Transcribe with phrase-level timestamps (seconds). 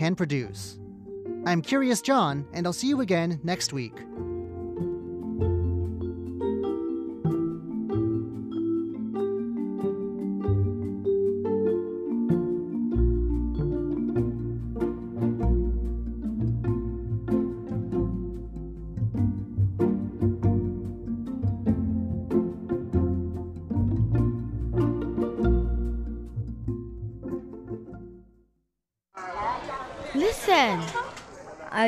[0.00, 0.78] can produce.
[1.44, 3.92] I'm Curious John, and I'll see you again next week.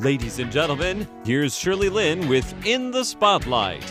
[0.00, 3.84] Ladies and gentlemen, here's Shirley Lin with In the Spotlight.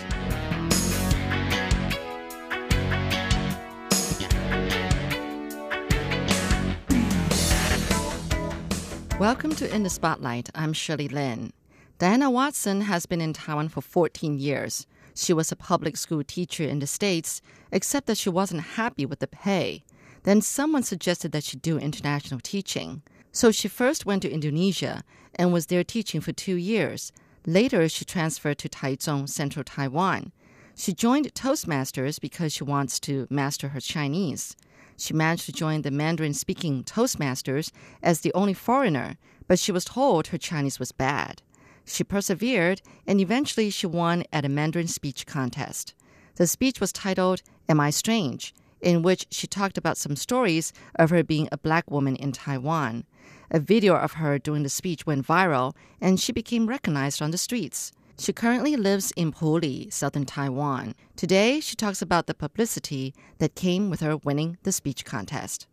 [9.18, 10.50] Welcome to In the Spotlight.
[10.54, 11.54] I'm Shirley Lin.
[12.00, 14.86] Diana Watson has been in Taiwan for 14 years.
[15.16, 19.20] She was a public school teacher in the States, except that she wasn't happy with
[19.20, 19.86] the pay.
[20.24, 23.04] Then someone suggested that she do international teaching.
[23.36, 25.04] So she first went to Indonesia
[25.34, 27.12] and was there teaching for two years.
[27.48, 30.32] Later, she transferred to Taichung, central Taiwan.
[30.76, 34.56] She joined Toastmasters because she wants to master her Chinese.
[34.98, 37.72] She managed to join the Mandarin speaking Toastmasters
[38.04, 39.18] as the only foreigner,
[39.48, 41.42] but she was told her Chinese was bad.
[41.86, 45.96] She persevered and eventually she won at a Mandarin speech contest.
[46.36, 48.54] The speech was titled Am I Strange?
[48.80, 53.06] in which she talked about some stories of her being a black woman in Taiwan.
[53.54, 57.38] A video of her doing the speech went viral and she became recognized on the
[57.38, 57.92] streets.
[58.18, 60.96] She currently lives in Puli, southern Taiwan.
[61.16, 65.68] Today, she talks about the publicity that came with her winning the speech contest.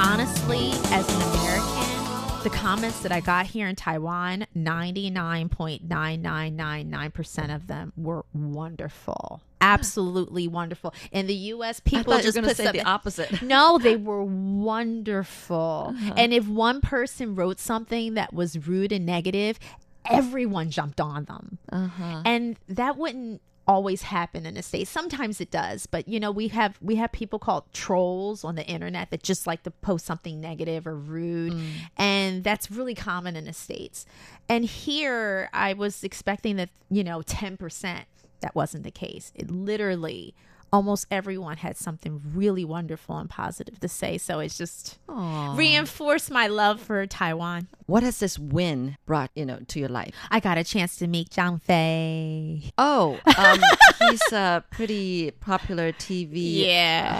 [0.00, 1.39] honestly, as an
[2.42, 9.42] the comments that I got here in Taiwan, 99.9999% of them were wonderful.
[9.60, 10.94] Absolutely wonderful.
[11.12, 13.42] In the US, people just gonna put say the opposite.
[13.50, 15.94] No, they were wonderful.
[15.94, 16.14] Uh-huh.
[16.16, 19.58] And if one person wrote something that was rude and negative,
[20.06, 21.58] everyone jumped on them.
[21.70, 22.22] Uh-huh.
[22.24, 24.90] And that wouldn't always happen in the states.
[24.90, 28.66] Sometimes it does but you know we have we have people called trolls on the
[28.66, 31.70] internet that just like to post something negative or rude mm.
[31.96, 34.06] and that's really common in the states.
[34.48, 38.04] And here i was expecting that you know 10%
[38.40, 39.32] that wasn't the case.
[39.34, 40.34] It literally
[40.72, 45.54] almost everyone had something really wonderful and positive to say so it's just Aw.
[45.56, 50.14] reinforced my love for taiwan What has this win brought, you know, to your life?
[50.30, 53.60] i got a chance to meet zhang fei Oh, um,
[54.10, 56.64] he's a pretty popular TV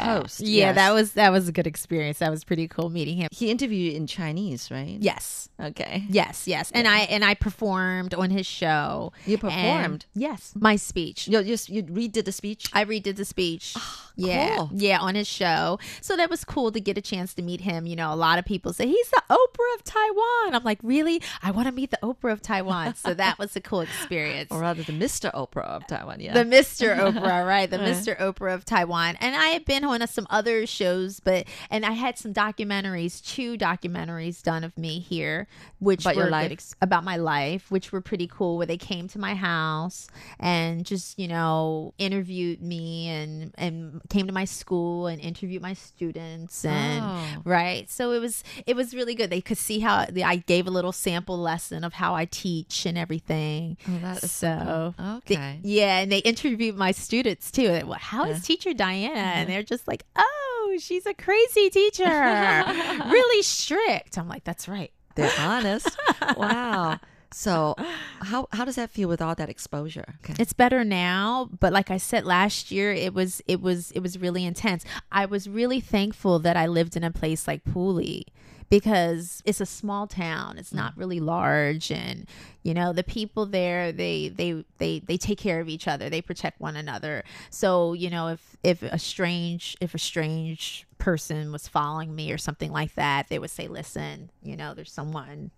[0.04, 0.40] host.
[0.40, 0.74] Yeah, Yes.
[0.76, 2.18] that was that was a good experience.
[2.18, 3.28] That was pretty cool meeting him.
[3.32, 4.96] He interviewed you in Chinese, right?
[5.00, 5.48] Yes.
[5.60, 6.04] Okay.
[6.08, 6.70] Yes, yes.
[6.72, 9.12] And I and I performed on his show.
[9.26, 10.06] You performed?
[10.14, 10.52] yes.
[10.54, 11.28] My speech.
[11.28, 12.70] You just you redid the speech.
[12.72, 13.39] I redid the speech.
[13.76, 14.56] Ah, yeah.
[14.56, 14.70] cool.
[14.74, 15.78] Yeah, on his show.
[16.00, 17.86] So that was cool to get a chance to meet him.
[17.86, 20.54] You know, a lot of people say he's the Oprah of Taiwan.
[20.54, 21.22] I'm like, really?
[21.42, 22.94] I want to meet the Oprah of Taiwan.
[22.94, 24.48] So that was a cool experience.
[24.50, 25.32] or rather, the Mr.
[25.32, 26.20] Oprah of Taiwan.
[26.20, 26.34] Yeah.
[26.34, 26.98] The Mr.
[27.00, 27.70] Oprah, right?
[27.70, 27.92] The uh-huh.
[27.92, 28.18] Mr.
[28.18, 29.16] Oprah of Taiwan.
[29.20, 33.56] And I had been on some other shows, but and I had some documentaries, two
[33.56, 35.46] documentaries done of me here,
[35.78, 38.56] which About were your good about my life, which were pretty cool.
[38.56, 40.08] Where they came to my house
[40.38, 45.74] and just you know interviewed me and and came to my school and interviewed my
[45.74, 47.42] students and Oh.
[47.44, 47.88] right.
[47.90, 49.30] So it was it was really good.
[49.30, 52.96] They could see how I gave a little sample lesson of how I teach and
[52.98, 53.76] everything.
[53.88, 55.20] Oh, that is so cool.
[55.26, 55.60] they- Okay.
[55.62, 57.68] yeah, and they interviewed my students too.
[57.68, 58.42] They, "Well, How is Yeah.
[58.56, 59.12] teacher Diana?
[59.14, 59.20] Uh-huh.
[59.40, 62.04] And they're just like, oh, she's a crazy teacher,
[63.10, 64.18] really strict.
[64.18, 64.92] I'm like, that's right.
[65.16, 65.88] They're honest.
[66.36, 66.98] wow.
[67.32, 67.74] So,
[68.20, 70.16] how how does that feel with all that exposure?
[70.24, 70.34] Okay.
[70.38, 74.18] It's better now, but like I said last year, it was it was it was
[74.18, 74.84] really intense.
[75.10, 78.24] I was really thankful that I lived in a place like Puli
[78.70, 80.56] because it's a small town.
[80.56, 80.98] It's not mm.
[80.98, 82.26] really large and
[82.62, 86.10] you know, the people there they they they they take care of each other.
[86.10, 87.24] They protect one another.
[87.50, 92.38] So, you know, if if a strange if a strange person was following me or
[92.38, 95.50] something like that, they would say, "Listen, you know, there's someone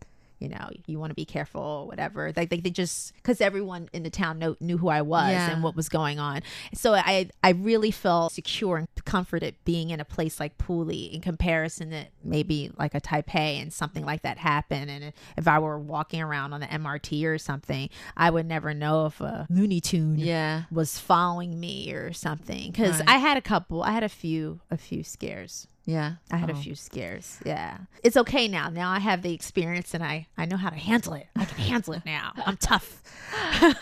[0.42, 2.32] you know, you want to be careful, whatever.
[2.36, 5.50] Like they, they just because everyone in the town know, knew who I was Yeah.
[5.52, 6.42] and what was going on.
[6.74, 11.20] So I I really felt secure and comforted being in a place like Puli in
[11.20, 14.90] comparison to maybe like a Taipei and something like that happened.
[14.90, 19.06] And if I were walking around on the MRT or something, I would never know
[19.06, 20.64] if a Looney Tune Yeah.
[20.70, 22.70] was following me or something.
[22.70, 23.08] Because Right.
[23.08, 25.66] I had a couple, I had a few, a few scares.
[25.84, 26.14] Yeah.
[26.30, 26.56] I had a Oh.
[26.56, 27.38] few scares.
[27.44, 27.78] Yeah.
[28.04, 28.68] It's okay now.
[28.68, 31.26] Now I have the experience and I, I know how to handle it.
[31.34, 32.32] I can handle it now.
[32.46, 33.02] I'm tough.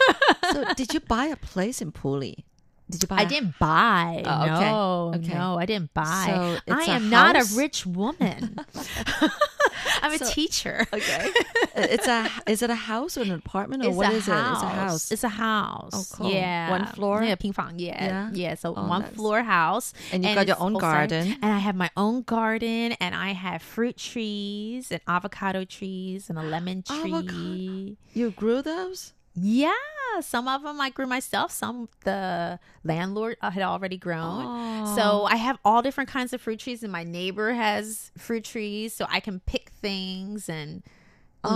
[0.53, 2.43] So, did you buy a place in Puli?
[2.91, 3.17] Did you buy?
[3.17, 4.23] I a- didn't buy.
[4.27, 4.51] Oh, okay.
[4.61, 5.35] No, Okay.
[5.35, 6.25] no, I didn't buy.
[6.67, 8.57] So I am not a rich woman.
[10.03, 10.87] I'm a teacher.
[10.93, 11.31] Okay.
[11.77, 12.29] it's a.
[12.47, 14.33] Is it a house or an apartment or It's what is it?
[14.33, 15.11] It's a house.
[15.13, 15.91] It's a house.
[15.93, 16.31] Oh, cool.
[16.31, 16.71] Yeah.
[16.71, 17.23] One floor?
[17.23, 17.75] Yeah, ping pong.
[17.79, 18.05] Yeah.
[18.05, 18.31] Yeah?
[18.33, 18.55] Yeah.
[18.55, 19.13] So Oh, one nice.
[19.13, 19.93] floor house.
[20.13, 21.37] And you got your own garden.
[21.43, 26.39] And I have my own garden and I have fruit trees and avocado trees and
[26.39, 27.13] a lemon tree.
[27.13, 27.97] Avocado.
[28.15, 29.13] you grew those?
[29.41, 29.73] Yeah,
[30.21, 31.51] some of them I grew myself.
[31.53, 34.87] Some the landlord uh, had already grown.
[34.97, 38.93] So I have all different kinds of fruit trees, and my neighbor has fruit trees,
[38.93, 40.83] so I can pick things and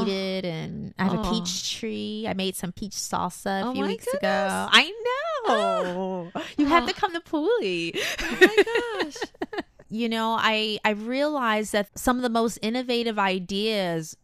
[0.00, 0.44] eat it.
[0.44, 1.30] And I have a Oh.
[1.30, 2.26] peach tree.
[2.28, 4.68] I made some peach salsa a Oh few weeks ago.
[4.70, 4.92] I
[5.46, 6.30] know.
[6.56, 7.98] You have to come to Puli.
[8.20, 9.16] Oh my gosh.
[9.90, 14.16] you know, I I realized that some of the most innovative ideas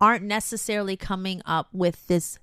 [0.00, 2.38] aren't necessarily coming up with this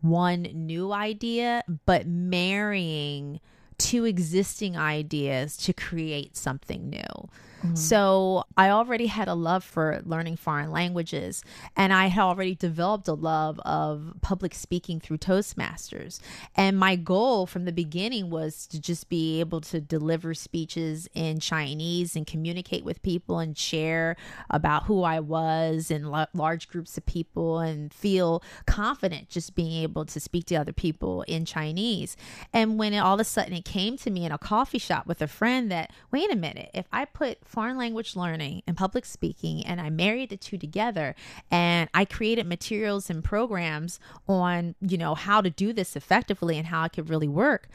[0.00, 3.40] one new idea, but marrying
[3.78, 7.28] two existing ideas to create something new.
[7.62, 7.74] Mm-hmm.
[7.74, 11.42] So I already had a love for learning foreign languages,
[11.76, 16.20] and I had already developed a love of public speaking through Toastmasters.
[16.54, 21.40] And my goal from the beginning was to just be able to deliver speeches in
[21.40, 24.16] Chinese and communicate with people and share
[24.50, 29.82] about who I was in la- large groups of people and feel confident just being
[29.82, 32.16] able to speak to other people in Chinese.
[32.52, 35.06] And when it, all of a sudden it came to me in a coffee shop
[35.06, 39.04] with a friend that, wait a minute, if I put foreign language learning and public
[39.04, 41.14] speaking and I married the two together
[41.50, 43.98] and I created materials and programs
[44.28, 47.68] on, you know, how to do this effectively and how it could really work,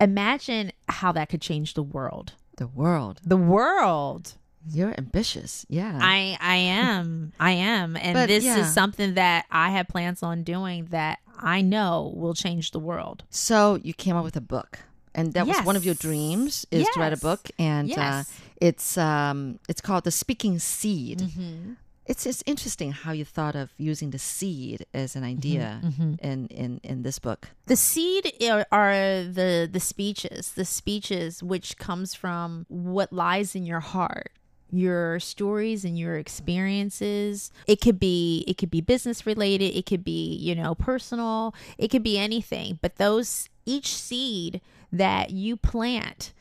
[0.00, 2.32] imagine how that could change the world.
[2.56, 3.20] The world.
[3.24, 4.34] The world.
[4.68, 5.64] You're ambitious.
[5.68, 5.98] Yeah.
[6.00, 7.32] I I am.
[7.38, 7.96] I am.
[7.96, 8.58] And But, this yeah.
[8.58, 13.24] is something that I have plans on doing that I know will change the world.
[13.30, 14.80] so you came up with a book.
[15.14, 17.98] And that was one of your dreams is to write a book and Yes.
[17.98, 18.24] uh,
[18.60, 21.18] it's um it's called The Speaking Seed.
[21.20, 21.72] Mm-hmm.
[22.06, 25.38] It's it's interesting how you thought of using the seed as an Mm-hmm.
[25.38, 25.80] idea
[26.22, 27.48] in, in in this book.
[27.66, 33.64] The seed are, are the the speeches, the speeches which comes from what lies in
[33.66, 34.30] your heart
[34.72, 40.02] your stories and your experiences it could be it could be business related it could
[40.02, 44.60] be you know personal it could be anything but those each seed
[44.92, 46.32] that you plant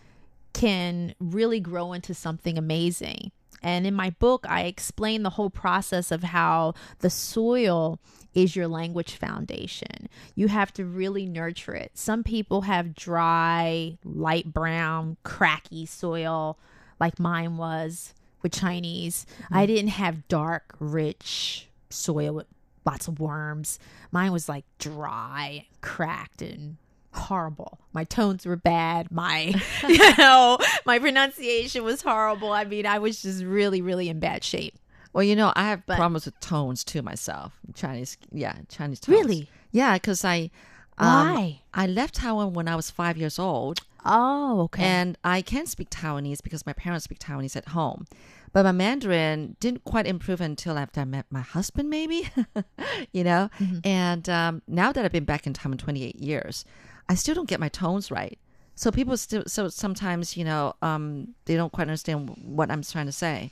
[0.55, 3.31] can really grow into something amazing.
[3.61, 7.99] And in my book, I explain the whole process of how the soil
[8.33, 10.07] is your language foundation.
[10.33, 11.91] You have to really nurture it.
[11.95, 16.57] Some people have dry, light brown, cracky soil,
[17.01, 19.25] like mine was with Chinese.
[19.51, 19.73] I mm-hmm.
[19.73, 22.47] didn't have dark, rich soil with
[22.85, 23.77] lots of worms.
[24.09, 26.77] Mine was like dry, cracked, and
[27.15, 27.79] horrible.
[27.93, 29.11] My tones were bad.
[29.11, 29.53] My,
[29.87, 32.51] you know, my pronunciation was horrible.
[32.51, 34.77] I mean, I was just really, really in bad shape.
[35.13, 37.53] Well, you know, I have But- problems with tones too myself.
[37.73, 39.17] Chinese, yeah, Chinese tones.
[39.17, 39.49] Really?
[39.71, 40.51] Yeah, because I,
[40.97, 41.61] um, Why?
[41.73, 44.83] I left Taiwan when I was five years old, Oh, okay.
[44.83, 48.05] and I can speak Taiwanese because my parents speak Taiwanese at home.
[48.53, 52.29] But my Mandarin didn't quite improve until after I met my husband, maybe,
[53.11, 53.49] you know.
[53.59, 53.79] Mm-hmm.
[53.83, 56.63] And um, now that I've been back in Taiwan 28 years,
[57.07, 58.37] I still don't get my tones right.
[58.75, 63.05] So people still, so sometimes, you know, um, they don't quite understand what I'm trying
[63.05, 63.51] to say.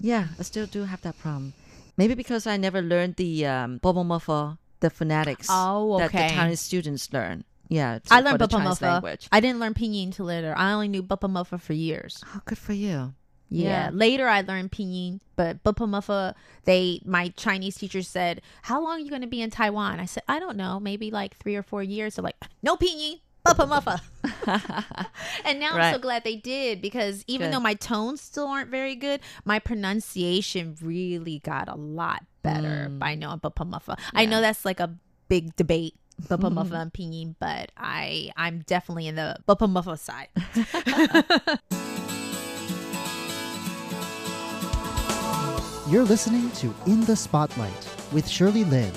[0.00, 1.52] Yeah, I still do have that problem.
[1.96, 6.18] Maybe because I never learned the um, Bopomofo, the phonetics Oh, that the.
[6.34, 7.44] Chinese students learn.
[7.68, 9.28] Yeah, to- I learned Chinese language.
[9.30, 10.54] I didn't learn Pinyin till later.
[10.56, 12.22] I only knew Bopomofo for years.
[12.34, 13.14] Oh, good for you.
[13.52, 13.84] Yeah.
[13.86, 13.90] Yeah.
[13.92, 19.10] Later, I learned Pinyin, but Bopomofo, they, my Chinese teacher said, How long are you
[19.10, 20.00] going to be in Taiwan?
[20.00, 22.16] I said, I don't know, maybe like three or four years.
[22.16, 24.00] They're like, No Pinyin, Bopomofo.
[25.44, 27.54] and now I'm so glad they did because even Good.
[27.54, 32.98] though my tones still aren't very good, my pronunciation really got a lot better Mm.
[32.98, 33.96] by knowing Bopomofo.
[34.14, 34.94] I know that's like a
[35.28, 35.94] big debate.
[36.22, 40.28] Bopomofo and Pinyin, but I I'm definitely in the Bopomofo side.
[45.92, 48.90] You're listening to In the Spotlight with Shirley Lin.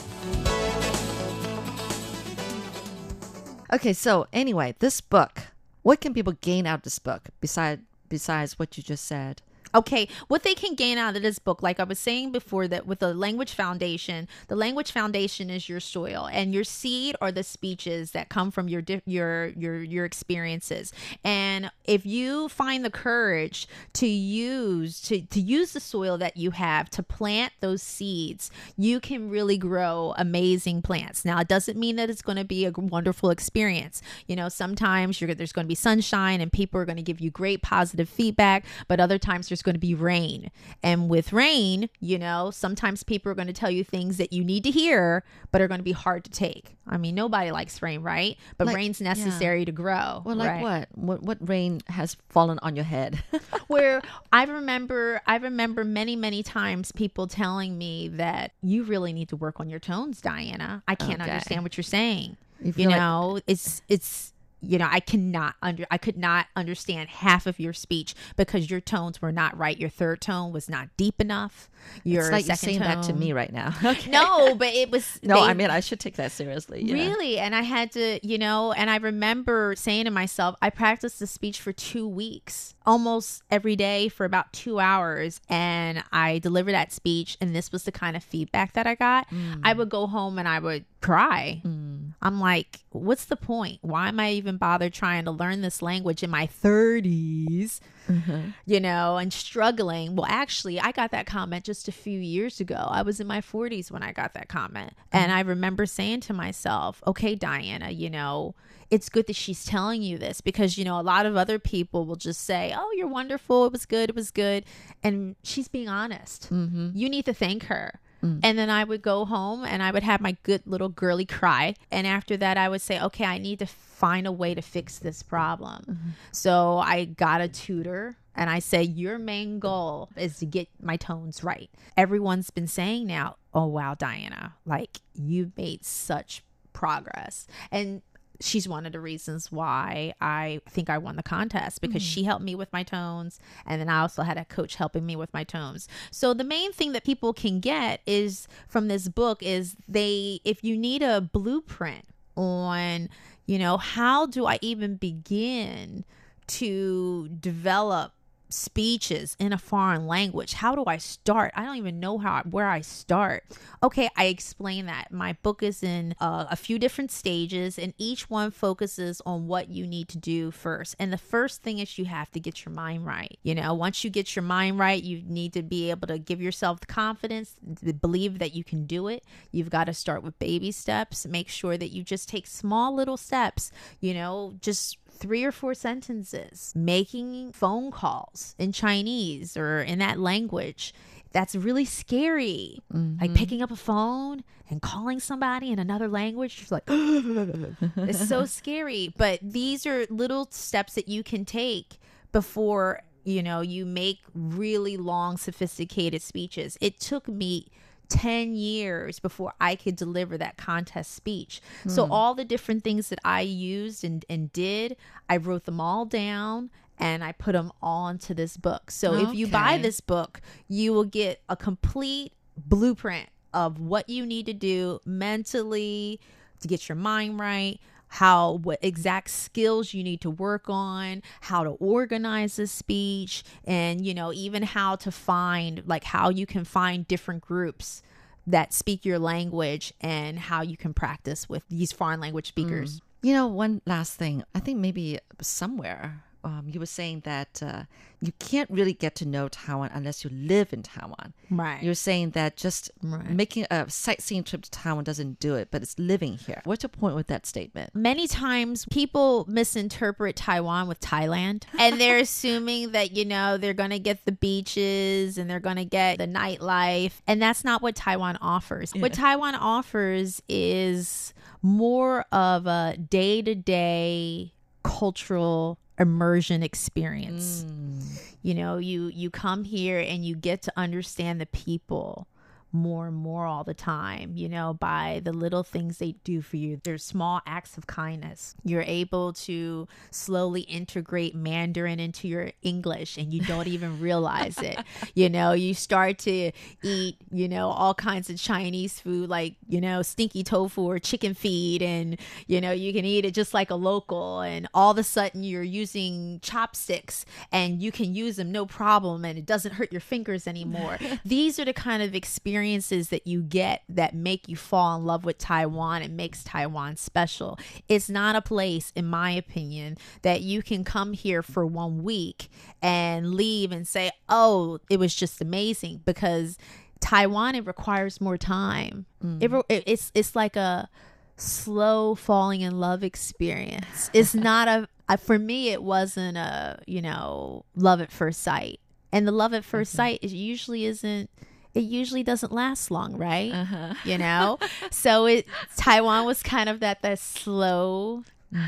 [3.73, 5.41] Okay, so anyway, this book,
[5.81, 9.41] what can people gain out of this book besides besides what you just said?
[9.75, 12.87] Okay, what they can gain out of this book, like I was saying before, that
[12.87, 17.43] with the language foundation, the language foundation is your soil, and your seed are the
[17.43, 20.93] speeches that come from your your your your experiences.
[21.25, 26.51] And if you find the courage to use to to use the soil that you
[26.51, 31.25] have to plant those seeds, you can really grow amazing plants.
[31.25, 34.01] Now, it doesn't mean that it's going to be a wonderful experience.
[34.25, 37.29] You know, sometimes there's going to be sunshine and people are going to give you
[37.29, 40.49] great positive feedback, but other times there's going to be rain.
[40.81, 44.43] And with rain, you know, sometimes people are going to tell you things that you
[44.43, 46.77] need to hear, but are going to be hard to take.
[46.87, 48.37] I mean, nobody likes rain, right?
[48.57, 50.21] But Like- rain's necessary to grow.
[50.23, 50.61] Well, like right?
[50.61, 50.87] what?
[50.93, 53.21] What what rain has fallen on your head?
[53.67, 59.29] where I remember I remember many many times people telling me that you really need
[59.29, 60.83] to work on your tones, Diana.
[60.87, 61.31] I can't Okay.
[61.31, 62.37] understand what you're saying.
[62.61, 64.31] You You, feel like- know, it's it's
[64.67, 68.81] you know, I cannot under I could not understand half of your speech because your
[68.81, 69.77] tones were not right.
[69.77, 71.69] Your third tone was not deep enough.
[72.03, 73.73] Your it's like you're second saying that to me right now.
[73.85, 74.09] Okay.
[74.11, 76.83] No, but it was No, they- I mean I should take that seriously.
[76.91, 77.37] Really?
[77.37, 81.27] And I had to, you know, and I remember saying to myself, I practiced the
[81.27, 85.39] speech for two weeks, almost every day for about two hours.
[85.49, 89.29] And I delivered that speech, and this was the kind of feedback that I got.
[89.29, 89.61] Mm.
[89.63, 91.61] I would go home and I would cry.
[91.63, 92.13] Mm.
[92.21, 93.79] I'm like, what's the point?
[93.81, 97.79] Why am I even bother trying to learn this language in my 30s?
[98.07, 98.49] Mm-hmm.
[98.67, 100.15] you know, and struggling.
[100.15, 102.75] Well, actually, I got that comment just a few years ago.
[102.75, 104.93] I was in my 40s when I got that comment.
[105.11, 105.37] And mm-hmm.
[105.37, 108.53] I remember saying to myself, okay, Diana, you know,
[108.91, 112.05] it's good that she's telling you this because, you know, a lot of other people
[112.05, 113.65] will just say, oh, you're wonderful.
[113.65, 114.11] It was good.
[114.11, 114.65] It was good.
[115.01, 116.53] And she's being honest.
[116.53, 116.91] Mm-hmm.
[116.93, 117.99] You need to thank her.
[118.25, 118.39] Mm.
[118.43, 121.75] And then I would go home and I would have my good little girly cry.
[121.91, 124.99] And after that, I would say, okay, I need to find a way to fix
[124.99, 125.83] this problem.
[125.87, 126.09] Mm-hmm.
[126.31, 130.97] So I got a tutor and I said, your main goal is to get my
[130.97, 131.69] tones right.
[131.95, 137.47] Everyone's been saying now, oh, wow, Diana, like you've made such progress.
[137.71, 138.01] And
[138.41, 142.13] she's one of the reasons why I think I won the contest because mm-hmm.
[142.13, 145.15] she helped me with my tones and then I also had a coach helping me
[145.15, 145.87] with my tones.
[146.11, 150.63] So the main thing that people can get is from this book is they if
[150.63, 153.09] you need a blueprint on,
[153.45, 156.03] you know, how do I even begin
[156.47, 158.14] to develop
[158.55, 160.53] speeches in a foreign language.
[160.53, 161.51] How do i start?
[161.55, 163.43] I don't even know how where i start.
[163.83, 165.11] Okay i explain that.
[165.11, 169.69] My book is in uh, a few different stages and each one focuses on what
[169.69, 170.95] you need to do first.
[170.99, 173.37] And the first thing is you have to get your mind right.
[173.43, 176.41] You know once you get your mind right you need to be able to give
[176.41, 177.55] yourself the confidence
[178.01, 179.23] believe that you can do it.
[179.51, 181.25] You've got to start with baby steps.
[181.25, 185.73] Make sure that you just take small little steps you know just three or four
[185.73, 190.93] sentences, making phone calls in Chinese or in that language.
[191.31, 192.79] That's really scary.
[192.91, 193.33] Like mm-hmm.
[193.33, 196.61] picking up a phone and calling somebody in another language.
[196.61, 199.13] It's like, it's so scary.
[199.17, 201.99] But these are little steps that you can take
[202.31, 206.77] before, you know, you make really long, sophisticated speeches.
[206.79, 207.67] It took me
[208.09, 211.61] 10 years before I could deliver that contest speech.
[211.87, 212.11] So hmm.
[212.11, 214.97] all the different things that I used and, and did,
[215.29, 218.91] I wrote them all down and I put them all into this book.
[218.91, 224.25] So if you buy this book, you will get a complete blueprint of what you
[224.25, 226.19] need to do mentally
[226.61, 227.79] to get your mind right
[228.15, 234.05] how what exact skills you need to work on how to organize a speech and
[234.05, 238.01] you know even how to find like how you can find different groups
[238.47, 243.01] that speak your language and how you can practice with these foreign language speakers mm.
[243.25, 244.43] You know, one last thing.
[244.53, 247.83] I think maybe somewhere um, you were saying that uh,
[248.21, 251.33] you can't really get to know Taiwan unless you live in Taiwan.
[251.49, 251.81] Right.
[251.83, 253.29] You're saying that just Right.
[253.29, 256.61] making a sightseeing trip to Taiwan doesn't do it, but it's living here.
[256.63, 257.89] What's your point with that statement?
[257.93, 263.89] many times people misinterpret Taiwan with Thailand and they're assuming that you know they're going
[263.89, 267.95] to get the beaches and they're going to get the nightlife and that's not what
[267.95, 268.91] Taiwan offers.
[268.93, 271.33] What Taiwan offers is
[271.63, 277.65] more of a day-to-day cultural immersion experience.
[277.67, 278.21] Mm.
[278.41, 282.27] You know, you you come here and you get to understand the people
[282.75, 286.57] more and more all the time, you know, by the little things they do for
[286.57, 286.79] you.
[286.83, 288.55] There's small acts of kindness.
[288.63, 294.77] You're able to slowly integrate Mandarin into your English and you don't even realize it.
[295.13, 296.51] You know, you start to
[296.83, 301.33] eat, you know, all kinds of Chinese food like, you know, stinky tofu or chicken
[301.33, 302.17] feed and,
[302.47, 305.43] you know, you can eat it just like a local and all of a sudden
[305.43, 310.01] you're using chopsticks and you can use them no problem and it doesn't hurt your
[310.01, 310.97] fingers anymore.
[311.25, 315.25] These are the kind of experiences that you get that make you fall in love
[315.25, 317.59] with Taiwan and makes Taiwan special.
[317.87, 322.49] It's not a place, in my opinion, that you can come here for one week
[322.81, 326.57] and leave and say, oh, it was just amazing because
[326.99, 329.05] Taiwan, it requires more time.
[329.23, 329.43] Mm.
[329.43, 330.89] It, it- it's, it's like a,
[331.37, 334.09] slow falling in love experience.
[334.13, 338.79] It's not a, for me, it wasn't a, you know, love at first sight.
[339.11, 339.95] And the love at 1st mm-hmm.
[339.95, 341.29] sight is usually isn't,
[341.75, 343.51] it usually doesn't last long, right?
[343.51, 343.93] Uh-huh.
[344.03, 344.57] You know?
[344.91, 345.45] so it,
[345.77, 348.23] Taiwan was kind of that, that slow,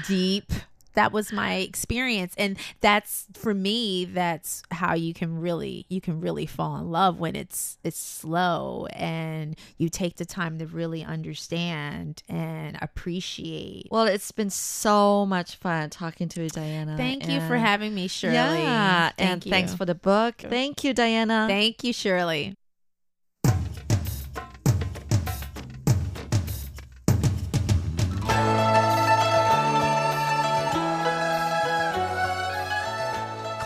[0.08, 0.52] deep,
[0.94, 6.20] that was my experience and that's for me that's how you can really you can
[6.20, 11.04] really fall in love when it's it's slow and you take the time to really
[11.04, 16.98] understand and appreciate Well, it's been so much fun talking to you, Diana.
[16.98, 19.52] thank you for having me shirley Yeah, Thank and you.
[19.52, 20.38] thanks for the book.
[20.50, 21.46] Thank you, Diana.
[21.48, 22.56] thank you shirley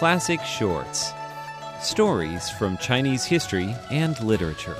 [0.01, 1.13] Classic Shorts
[1.79, 4.75] Stories from Chinese history and literature.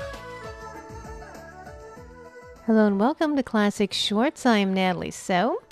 [2.66, 4.44] Hello and welcome to Classic Shorts.
[4.44, 5.62] I am Natalie So.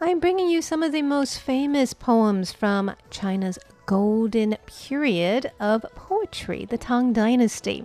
[0.00, 6.64] I'm bringing you some of the most famous poems from China's golden period of poetry,
[6.64, 7.84] the Tang Dynasty.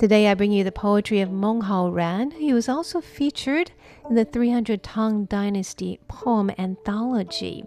[0.00, 2.32] Today I bring you the poetry of Meng Haoran.
[2.32, 3.70] He was also featured
[4.08, 7.64] in the 300 Tang Dynasty poem anthology.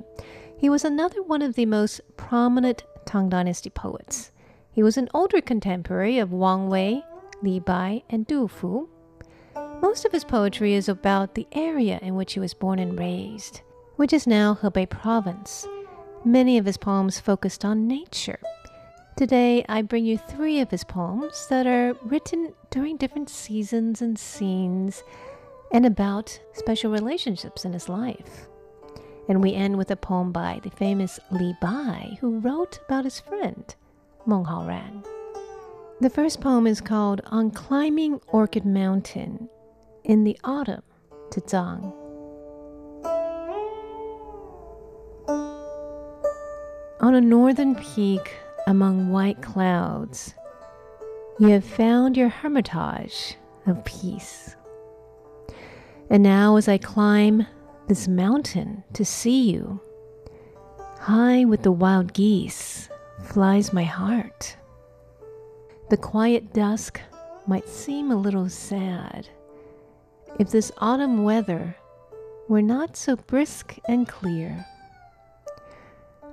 [0.57, 4.31] He was another one of the most prominent Tang Dynasty poets.
[4.71, 7.03] He was an older contemporary of Wang Wei,
[7.41, 8.89] Li Bai, and Du Fu.
[9.81, 13.61] Most of his poetry is about the area in which he was born and raised,
[13.97, 15.67] which is now Hebei province.
[16.23, 18.39] Many of his poems focused on nature.
[19.17, 24.17] Today, I bring you three of his poems that are written during different seasons and
[24.17, 25.03] scenes
[25.71, 28.47] and about special relationships in his life.
[29.27, 33.19] And we end with a poem by the famous Li Bai, who wrote about his
[33.19, 33.73] friend,
[34.25, 35.03] Meng Haoran.
[36.01, 39.49] The first poem is called On Climbing Orchid Mountain
[40.03, 40.83] in the Autumn
[41.31, 41.93] to Zhang.
[46.99, 48.33] On a northern peak
[48.67, 50.33] among white clouds,
[51.39, 53.35] you have found your hermitage
[53.65, 54.55] of peace.
[56.09, 57.47] And now, as I climb
[57.87, 59.79] this mountain to see you,
[60.99, 62.89] high with the wild geese
[63.23, 64.57] flies my heart.
[65.89, 66.99] The quiet dusk
[67.47, 69.29] might seem a little sad
[70.39, 71.75] if this autumn weather
[72.47, 74.65] were not so brisk and clear.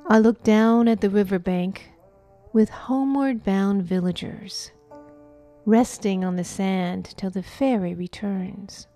[0.09, 1.91] I look down at the riverbank
[2.53, 4.73] with homeward bound villagers,
[5.65, 8.89] resting on the sand till the ferry returns.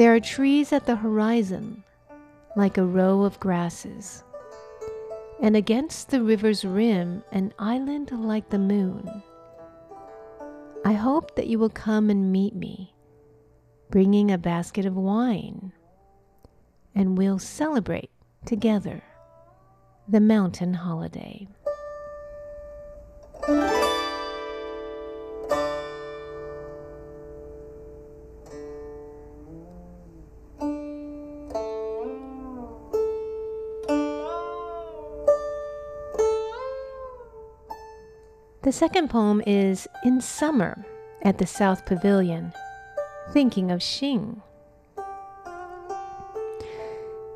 [0.00, 1.84] There are trees at the horizon,
[2.56, 4.24] like a row of grasses,
[5.42, 9.22] and against the river's rim, an island like the moon.
[10.86, 12.94] I hope that you will come and meet me,
[13.90, 15.70] bringing a basket of wine,
[16.94, 18.10] and we'll celebrate
[18.46, 19.02] together
[20.08, 21.46] the mountain holiday.
[38.70, 40.86] The second poem is In Summer
[41.22, 42.52] at the South Pavilion,
[43.32, 44.42] thinking of Xing.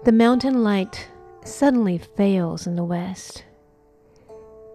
[0.05, 1.09] The mountain light
[1.45, 3.45] suddenly fails in the west.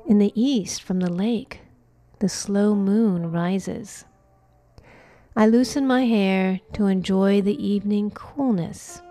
[0.05, 1.61] In the east, from the lake,
[2.19, 4.03] the slow moon rises.
[5.37, 9.01] I loosen my hair to enjoy the evening coolness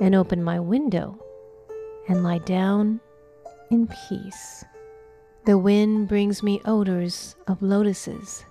[0.00, 1.20] and open my window
[2.08, 3.00] and lie down
[3.68, 4.64] in peace.
[5.44, 8.44] The wind brings me odors of lotuses,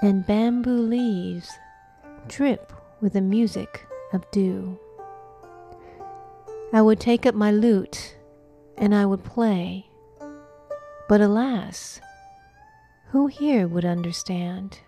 [0.00, 1.50] and bamboo leaves
[2.26, 4.78] drip with the music of dew.
[6.72, 8.16] I would take up my lute
[8.78, 9.90] and I would play,
[11.06, 12.00] but alas,
[13.08, 14.80] who here would understand?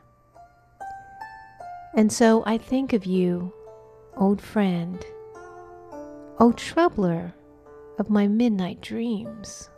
[1.94, 3.52] And so I think of you,
[4.16, 5.04] old friend,
[6.40, 7.34] old troubler
[7.98, 9.68] of my midnight dreams.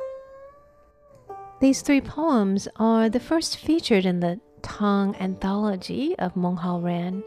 [1.60, 7.22] These three poems are the first featured in the Tang anthology of Meng Hao Ran,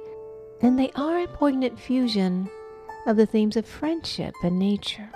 [0.61, 2.49] and they are a poignant fusion
[3.05, 5.09] of the themes of friendship and nature.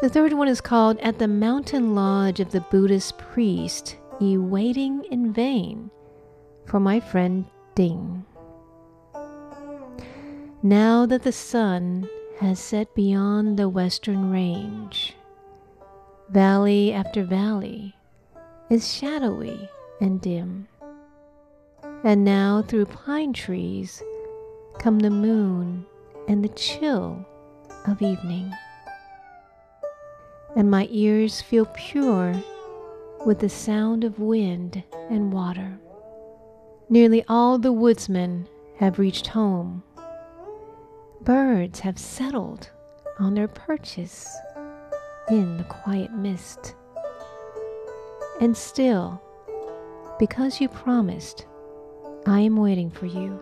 [0.00, 5.04] The third one is called At the Mountain Lodge of the Buddhist Priest, Ye Waiting
[5.10, 5.90] in Vain,
[6.66, 8.24] for my friend Ding.
[10.62, 12.08] Now that the sun
[12.38, 15.16] has set beyond the western range,
[16.30, 17.92] valley after valley
[18.70, 19.68] is shadowy
[20.00, 20.68] and dim.
[22.04, 24.00] And now through pine trees
[24.78, 25.84] come the moon
[26.28, 27.26] and the chill
[27.88, 28.52] of evening.
[30.54, 32.32] And my ears feel pure
[33.26, 35.78] with the sound of wind and water.
[36.88, 39.82] Nearly all the woodsmen have reached home.
[41.22, 42.70] Birds have settled
[43.18, 44.32] on their perches
[45.30, 46.74] in the quiet mist.
[48.40, 49.22] And still,
[50.18, 51.46] because you promised,
[52.26, 53.40] I am waiting for you.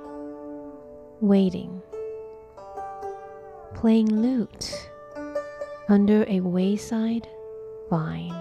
[1.20, 1.82] Waiting.
[3.74, 4.90] Playing lute
[5.88, 7.26] under a wayside
[7.88, 8.34] vine.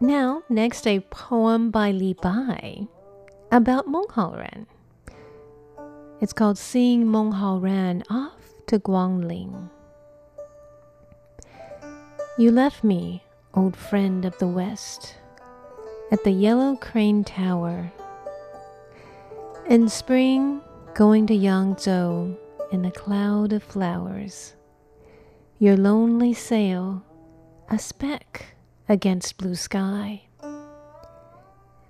[0.00, 2.86] Now, next, a poem by Li Bai
[3.52, 4.66] about Meng Hao Ran.
[6.20, 9.70] It's called Seeing Meng Hao Ran Off to Guangling.
[12.36, 15.14] You left me, old friend of the West,
[16.12, 17.90] at the Yellow Crane Tower.
[19.66, 20.60] In spring,
[20.92, 22.36] going to Yangzhou
[22.70, 24.54] in a cloud of flowers.
[25.58, 27.02] Your lonely sail,
[27.70, 28.56] a speck
[28.90, 30.24] against blue sky,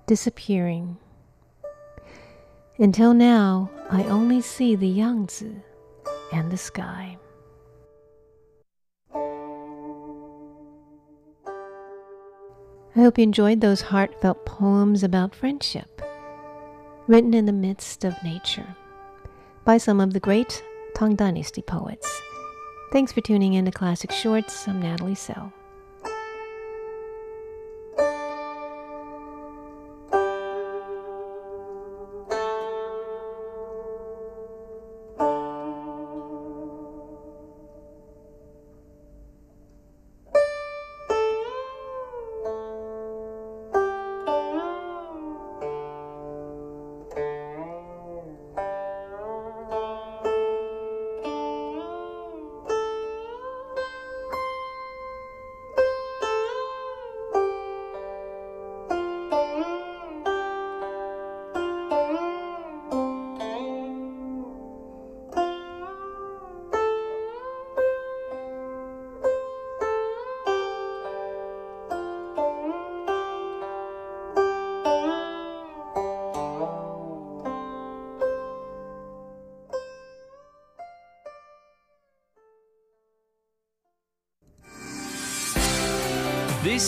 [0.07, 0.99] disappearing.
[2.81, 5.55] Until now, I only see the Yangtze
[6.33, 7.19] and the sky.
[12.97, 16.01] I hope you enjoyed those heartfelt poems about friendship,
[17.07, 18.75] written in the midst of nature
[19.67, 20.65] by some of the great
[20.95, 22.23] Tang Dynasty poets.
[22.93, 24.67] Thanks for tuning in to Classic Shorts.
[24.67, 25.53] I'm Natalie So.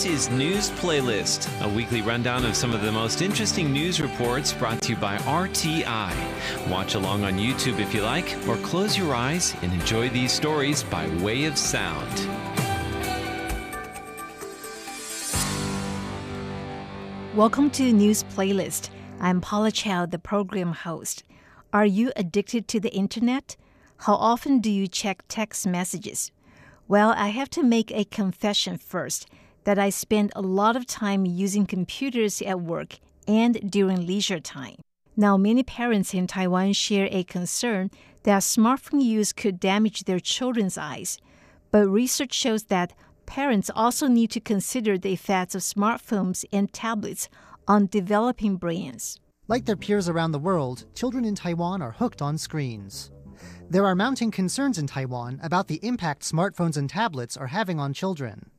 [0.03, 4.51] This is News Playlist, a weekly rundown of some of the most interesting news reports
[4.51, 6.13] brought to you by RTI.
[6.69, 10.83] Watch along on YouTube if you like, or close your eyes and enjoy these stories
[10.83, 12.19] by way of sound.
[17.33, 18.89] Welcome to News Playlist.
[19.21, 21.23] I'm Paula Chow, the program host.
[21.71, 23.55] Are you addicted to the internet?
[23.99, 26.29] How often do you check text messages?
[26.89, 29.29] Well, I have to make a confession first
[29.63, 34.77] that I spend a lot of time using computers at work and during leisure time.
[35.15, 37.91] Now, many parents in Taiwan share a concern
[38.23, 41.19] that smartphone use could damage their children's eyes.
[41.71, 42.93] But research shows that
[43.25, 47.29] parents also need to consider the effects of smartphones and tablets
[47.67, 49.19] on developing brains.
[49.47, 53.11] Like their peers around the world, children in Taiwan are hooked on screens.
[53.69, 57.93] There are mounting concerns in Taiwan about the impact smartphones and tablets are having on
[57.93, 58.49] children.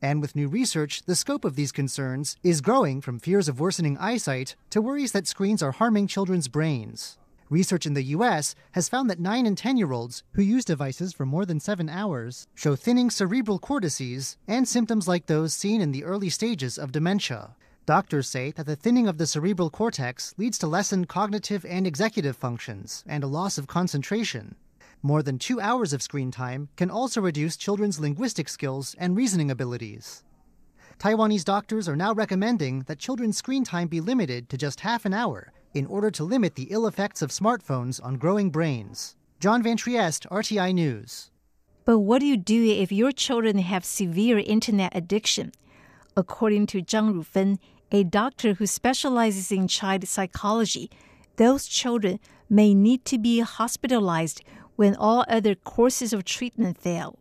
[0.00, 3.96] And with new research, the scope of these concerns is growing from fears of worsening
[3.98, 7.18] eyesight to worries that screens are harming children's brains.
[7.48, 11.12] Research in the US has found that 9 and 10 year olds who use devices
[11.12, 15.92] for more than 7 hours show thinning cerebral cortices and symptoms like those seen in
[15.92, 17.54] the early stages of dementia.
[17.86, 22.36] Doctors say that the thinning of the cerebral cortex leads to lessened cognitive and executive
[22.36, 24.56] functions and a loss of concentration.
[25.06, 29.52] More than two hours of screen time can also reduce children's linguistic skills and reasoning
[29.52, 30.24] abilities.
[30.98, 35.14] Taiwanese doctors are now recommending that children's screen time be limited to just half an
[35.14, 39.14] hour in order to limit the ill effects of smartphones on growing brains.
[39.38, 41.30] John Van Trieste, RTI News.
[41.84, 45.52] But what do you do if your children have severe internet addiction?
[46.16, 47.58] According to Zhang Rufen,
[47.92, 50.90] a doctor who specializes in child psychology,
[51.36, 52.18] those children
[52.50, 54.42] may need to be hospitalized
[54.76, 57.18] when all other courses of treatment fail.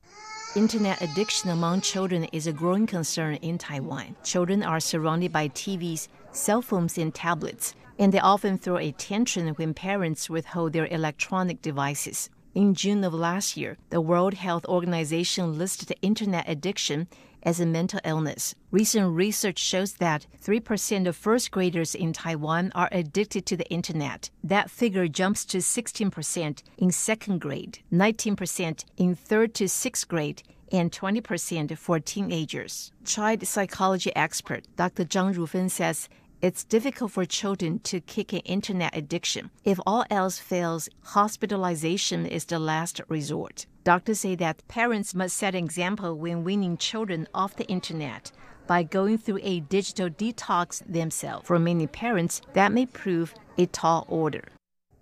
[0.55, 4.15] Internet addiction among children is a growing concern in Taiwan.
[4.23, 9.47] Children are surrounded by TVs, cell phones, and tablets, and they often throw a tantrum
[9.55, 12.29] when parents withhold their electronic devices.
[12.53, 17.09] In June of last year, the World Health Organization listed internet addiction
[17.45, 18.55] as a mental illness.
[18.71, 24.29] Recent research shows that 3% of first graders in Taiwan are addicted to the internet.
[24.43, 30.91] That figure jumps to 16% in second grade, 19% in third to sixth grade, and
[30.91, 32.91] 20% for teenagers.
[33.05, 35.05] Child psychology expert Dr.
[35.05, 36.10] Zhang Rufen says
[36.41, 39.51] it's difficult for children to kick an internet addiction.
[39.63, 43.65] If all else fails, hospitalization is the last resort.
[43.86, 48.32] Doctors say that parents must set an example when weaning children off the internet
[48.65, 51.45] by going through a digital detox themselves.
[51.45, 54.45] For many parents, that may prove a tall order.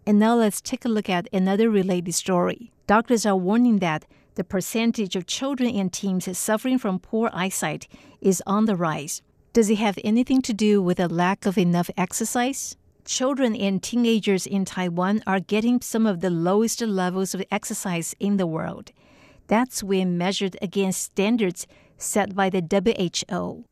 [0.06, 2.74] And now let's take a look at another related story.
[2.86, 4.04] Doctors are warning that
[4.36, 7.88] the percentage of children and teens suffering from poor eyesight
[8.20, 9.22] is on the rise.
[9.54, 12.76] Does it have anything to do with a lack of enough exercise?
[13.06, 18.38] Children and teenagers in Taiwan are getting some of the lowest levels of exercise in
[18.38, 18.92] the world.
[19.48, 23.66] That's when measured against standards set by the WHO.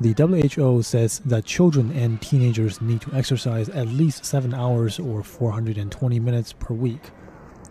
[0.00, 5.22] The WHO says that children and teenagers need to exercise at least 7 hours or
[5.22, 7.10] 420 minutes per week.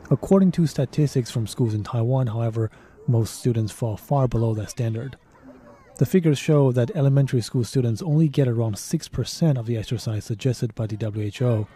[0.09, 2.71] According to statistics from schools in Taiwan, however,
[3.07, 5.17] most students fall far below that standard.
[5.97, 10.73] The figures show that elementary school students only get around 6% of the exercise suggested
[10.73, 11.67] by the WHO.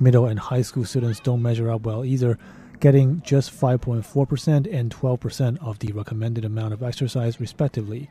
[0.00, 2.38] Middle and high school students don't measure up well either,
[2.80, 8.08] getting just 5.4% and 12% of the recommended amount of exercise, respectively.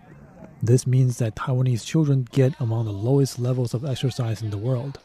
[0.62, 5.00] This means that Taiwanese children get among the lowest levels of exercise in the world.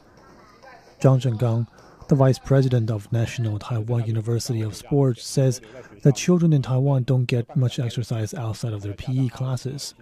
[1.01, 1.67] Zhang Zhengang,
[2.09, 5.63] the vice president of National Taiwan University of Sports, says
[6.03, 9.95] that children in Taiwan don't get much exercise outside of their PE classes.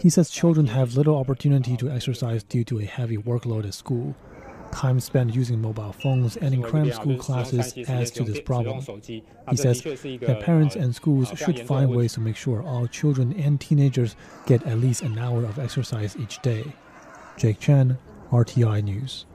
[0.00, 4.14] He says children have little opportunity to exercise due to a heavy workload at school.
[4.72, 8.80] Time spent using mobile phones and in cram school classes adds to this problem.
[9.02, 13.60] He says that parents and schools should find ways to make sure all children and
[13.60, 16.64] teenagers get at least an hour of exercise each day.
[17.36, 17.98] Jake Chen,
[18.30, 19.26] RTI News.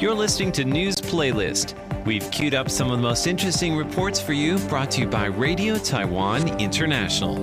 [0.00, 1.76] You're listening to News Playlist.
[2.04, 5.26] We've queued up some of the most interesting reports for you, brought to you by
[5.26, 7.36] Radio Taiwan International.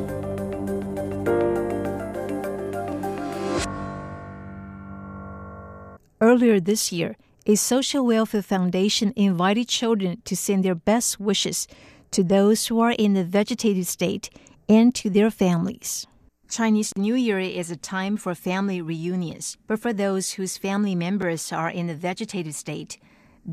[6.19, 11.65] Earlier this year, a social welfare foundation invited children to send their best wishes
[12.11, 14.29] to those who are in the vegetative state
[14.67, 16.05] and to their families.
[16.49, 21.53] Chinese New Year is a time for family reunions, but for those whose family members
[21.53, 22.97] are in the vegetative state,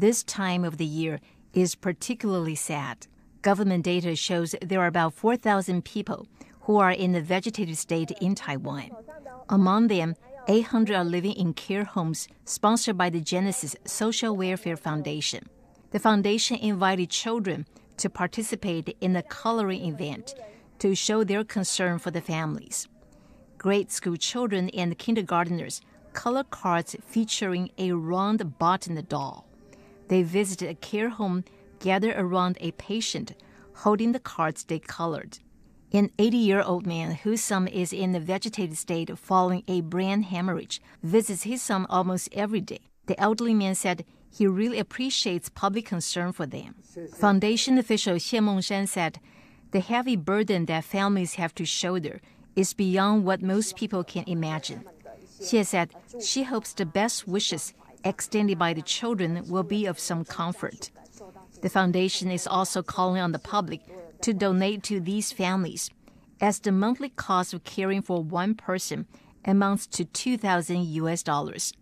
[0.01, 1.21] this time of the year
[1.55, 3.07] is particularly sad.
[3.41, 6.27] Government data shows there are about 4,000 people
[6.63, 8.91] who are in the vegetative state in Taiwan.
[9.49, 10.15] Among them,
[10.49, 15.49] 800 are living in care homes sponsored by the Genesis Social Welfare Foundation.
[15.93, 20.35] The foundation invited children to participate in a coloring event
[20.81, 22.87] to show their concern for the families.
[23.57, 25.81] Grade school children and kindergarteners
[26.13, 29.46] color cards featuring a round bottom doll.
[30.09, 31.45] They visited a care home,
[31.81, 33.35] gathered around a patient,
[33.75, 35.39] holding the cards they colored.
[35.93, 40.23] An 80 year old man whose son is in a vegetative state following a brain
[40.23, 42.81] hemorrhage visits his son almost every day.
[43.07, 46.75] The elderly man said he really appreciates public concern for them.
[47.15, 49.21] Foundation official Xie Mongshan said
[49.71, 52.21] the heavy burden that families have to shoulder
[52.57, 54.85] is beyond what most people can imagine.
[55.41, 55.91] Xie said
[56.21, 57.75] she hopes the best wishes
[58.07, 60.91] extended by the children will be of some comfort.
[61.63, 63.81] The foundation is also calling on the public
[64.23, 65.91] to donate to these families,
[66.41, 69.07] as the monthly cost of caring for one person
[69.45, 71.73] amounts to 2,000 US dollars.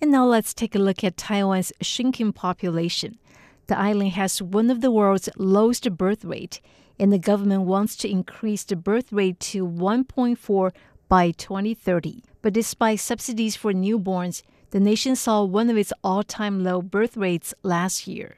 [0.00, 3.18] And now let's take a look at Taiwan's shrinking population.
[3.66, 6.60] The island has one of the world's lowest birth rate,
[6.98, 10.70] and the government wants to increase the birth rate to 1.4
[11.08, 12.22] by 2030.
[12.42, 17.16] But despite subsidies for newborns, the nation saw one of its all time low birth
[17.16, 18.36] rates last year.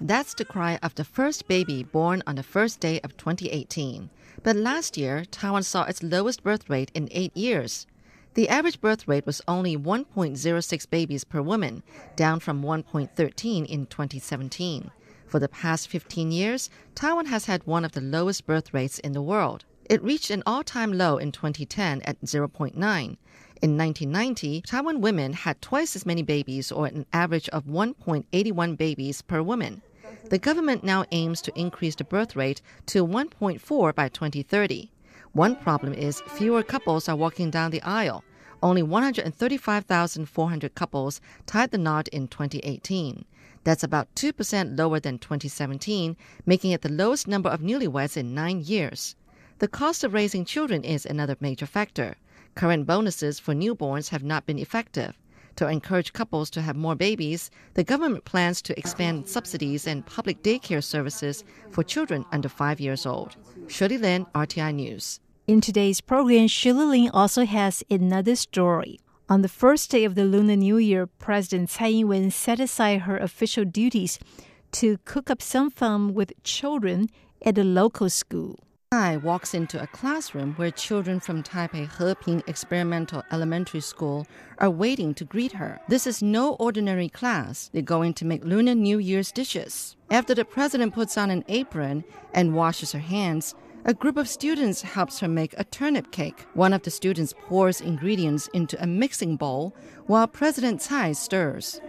[0.00, 4.08] That's the cry of the first baby born on the first day of 2018.
[4.42, 7.86] But last year, Taiwan saw its lowest birth rate in eight years.
[8.34, 11.82] The average birth rate was only 1.06 babies per woman,
[12.16, 14.90] down from 1.13 in 2017.
[15.26, 19.12] For the past 15 years, Taiwan has had one of the lowest birth rates in
[19.12, 19.64] the world.
[19.90, 23.16] It reached an all time low in 2010 at 0.9.
[23.62, 29.20] In 1990, Taiwan women had twice as many babies, or an average of 1.81 babies
[29.20, 29.82] per woman.
[30.30, 34.90] The government now aims to increase the birth rate to 1.4 by 2030.
[35.32, 38.24] One problem is fewer couples are walking down the aisle.
[38.62, 43.26] Only 135,400 couples tied the knot in 2018.
[43.64, 48.62] That's about 2% lower than 2017, making it the lowest number of newlyweds in nine
[48.62, 49.16] years.
[49.58, 52.16] The cost of raising children is another major factor.
[52.54, 55.16] Current bonuses for newborns have not been effective.
[55.56, 60.42] To encourage couples to have more babies, the government plans to expand subsidies and public
[60.42, 63.36] daycare services for children under five years old.
[63.68, 65.20] Shirley Lin, RTI News.
[65.46, 69.00] In today's program, Shirley Lin also has another story.
[69.28, 73.16] On the first day of the Lunar New Year, President Tsai Ing-wen set aside her
[73.16, 74.18] official duties
[74.72, 77.08] to cook up some fun with children
[77.44, 78.58] at a local school.
[78.92, 84.26] Tsai walks into a classroom where children from Taipei Heping Experimental Elementary School
[84.58, 85.78] are waiting to greet her.
[85.86, 87.70] This is no ordinary class.
[87.72, 89.94] They're going to make Lunar New Year's dishes.
[90.10, 92.02] After the president puts on an apron
[92.34, 96.44] and washes her hands, a group of students helps her make a turnip cake.
[96.54, 99.72] One of the students pours ingredients into a mixing bowl
[100.06, 101.80] while President Tsai stirs.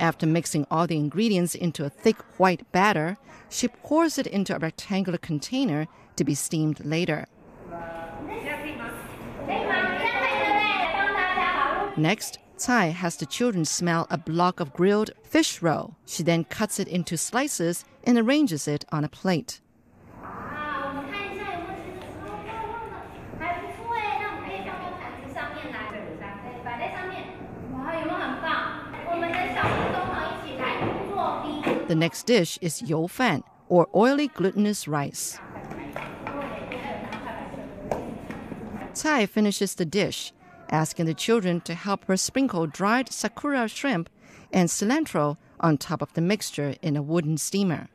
[0.00, 3.18] After mixing all the ingredients into a thick white batter,
[3.50, 5.86] she pours it into a rectangular container
[6.16, 7.26] to be steamed later.
[11.98, 15.94] Next, Tsai has the children smell a block of grilled fish roe.
[16.06, 19.60] She then cuts it into slices and arranges it on a plate.
[31.90, 35.40] The next dish is you fan, or oily glutinous rice.
[38.94, 40.32] Tsai finishes the dish,
[40.70, 44.08] asking the children to help her sprinkle dried sakura shrimp
[44.52, 47.88] and cilantro on top of the mixture in a wooden steamer.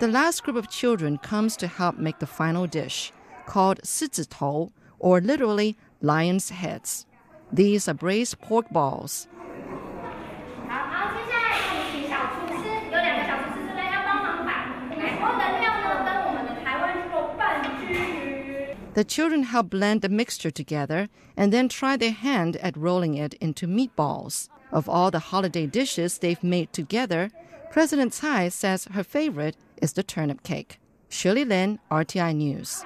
[0.00, 3.10] The last group of children comes to help make the final dish,
[3.46, 7.06] called Tou, or literally lion's heads.
[7.52, 9.28] These are braised pork balls.
[18.94, 23.34] The children help blend the mixture together and then try their hand at rolling it
[23.34, 24.48] into meatballs.
[24.70, 27.30] Of all the holiday dishes they've made together,
[27.70, 30.78] President Tsai says her favorite is the turnip cake.
[31.08, 32.84] Shirley Lin, RTI News.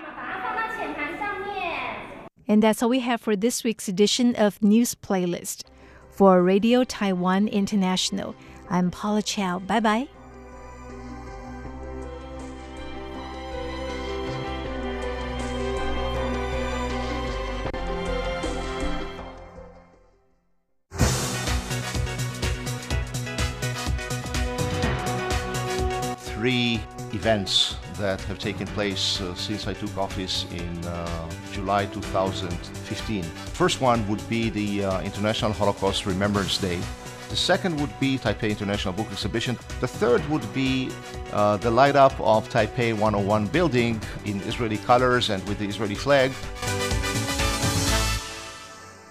[2.48, 5.64] And that's all we have for this week's edition of News Playlist.
[6.10, 8.34] For Radio Taiwan International,
[8.70, 9.58] I'm Paula Chow.
[9.58, 10.08] Bye bye.
[27.26, 33.24] Events that have taken place uh, since I took office in uh, July 2015.
[33.24, 36.78] First one would be the uh, International Holocaust Remembrance Day.
[37.28, 39.58] The second would be Taipei International Book Exhibition.
[39.80, 40.92] The third would be
[41.32, 45.96] uh, the light up of Taipei 101 building in Israeli colors and with the Israeli
[45.96, 46.30] flag.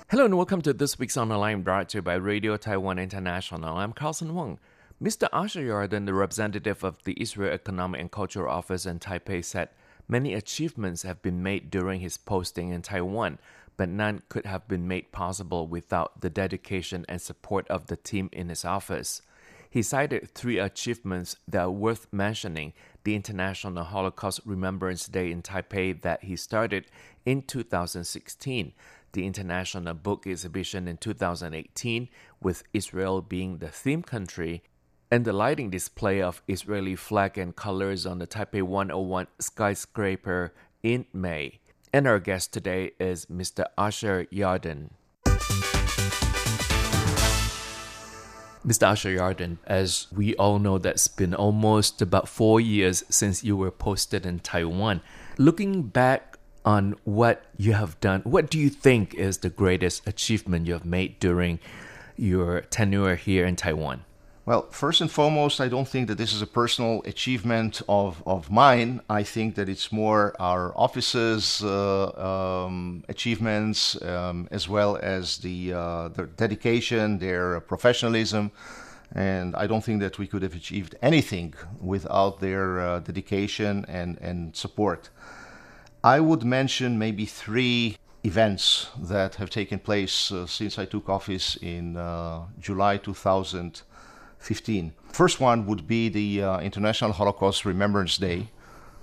[0.09, 2.97] Hello and welcome to this week's On the Line brought to you by Radio Taiwan
[2.97, 3.75] International.
[3.75, 4.57] I'm Carlson Wong.
[5.03, 5.27] Mr.
[5.33, 9.67] Asher Yarden, the representative of the Israel Economic and Cultural Office in Taipei, said
[10.07, 13.37] many achievements have been made during his posting in Taiwan,
[13.75, 18.29] but none could have been made possible without the dedication and support of the team
[18.31, 19.21] in his office.
[19.69, 22.71] He cited three achievements that are worth mentioning
[23.03, 26.85] the International Holocaust Remembrance Day in Taipei that he started
[27.25, 28.71] in 2016,
[29.11, 32.07] the International Book Exhibition in 2018,
[32.41, 34.63] with Israel being the theme country,
[35.15, 41.05] and the lighting display of Israeli flag and colors on the Taipei 101 skyscraper in
[41.13, 41.59] May.
[41.93, 43.63] And our guest today is Mr.
[43.77, 44.89] Asher Yarden.
[48.67, 48.83] Mr.
[48.83, 53.71] Asher Yarden, as we all know, that's been almost about four years since you were
[53.71, 54.99] posted in Taiwan.
[55.37, 58.19] Looking back on what you have done.
[58.25, 61.59] What do you think is the greatest achievement you have made during
[62.17, 64.03] your tenure here in Taiwan?
[64.47, 68.51] Well, first and foremost, I don't think that this is a personal achievement of, of
[68.51, 69.01] mine.
[69.09, 75.73] I think that it's more our office's uh, um, achievements, um, as well as the,
[75.73, 78.51] uh, their dedication, their professionalism.
[79.13, 84.19] And I don't think that we could have achieved anything without their uh, dedication and,
[84.21, 85.09] and support.
[86.03, 91.55] I would mention maybe three events that have taken place uh, since I took office
[91.55, 93.81] in uh, July 2000.
[94.45, 94.93] 15.
[95.11, 98.49] First one would be the uh, International Holocaust Remembrance Day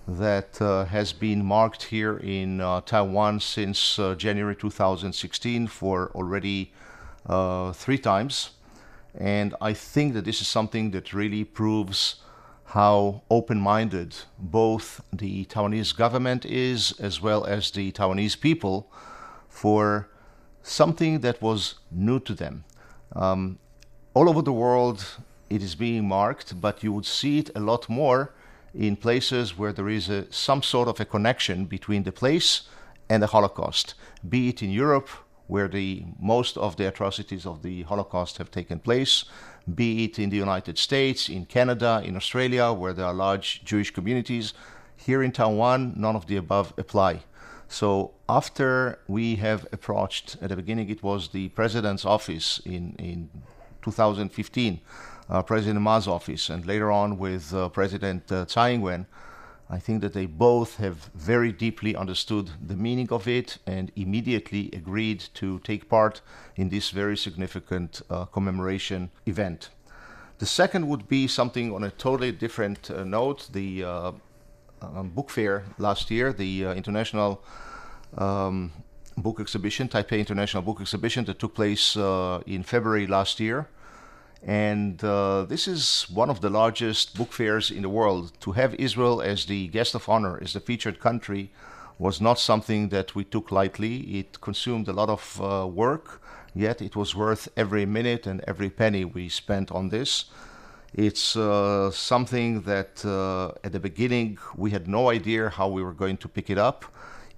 [0.07, 6.73] that uh, has been marked here in uh, Taiwan since uh, January 2016 for already
[7.27, 8.51] uh, three times.
[9.19, 12.23] And I think that this is something that really proves
[12.67, 18.93] how open minded both the Taiwanese government is as well as the Taiwanese people
[19.49, 20.09] for
[20.63, 22.65] something that was new to them.
[23.17, 23.59] Um,
[24.15, 25.05] all over the world,
[25.55, 28.33] it is being marked, but you would see it a lot more
[28.75, 32.63] in places where there is a, some sort of a connection between the place
[33.11, 33.95] and the Holocaust,
[34.27, 35.11] be it in Europe,
[35.47, 39.27] where the most of the atrocities of the Holocaust have taken place,
[39.75, 43.91] be it in the United States, in Canada, in Australia, where there are large Jewish
[43.91, 44.55] communities.
[44.97, 47.25] Here in Taiwan, none of the above apply.
[47.69, 53.29] So after we have approached, at the beginning it was the president's office in, in
[53.83, 59.07] 2015, uh, President Ma's office, and later on with uh, President uh, Tsai Ing-wen,
[59.71, 64.69] I think that they both have very deeply understood the meaning of it and immediately
[64.75, 66.21] agreed to take part
[66.57, 69.71] in this very significant uh, commemoration event.
[70.37, 73.49] The second would be something on a totally different uh, note.
[73.53, 74.13] The uh,
[74.83, 77.43] um, book fair last year, the international
[78.19, 78.73] um,
[79.17, 83.69] book exhibition, Taipei International Book Exhibition, that took place in February last year.
[84.45, 88.33] And uh, this is one of the largest book fairs in the world.
[88.41, 91.51] To have Israel as the guest of honor, as the featured country,
[91.99, 94.19] was not something that we took lightly.
[94.19, 96.21] It consumed a lot of uh, work,
[96.55, 100.25] yet it was worth every minute and every penny we spent on this.
[100.95, 105.95] It's uh, something that uh, at the beginning we had no idea how we were
[105.95, 106.85] going to pick it up.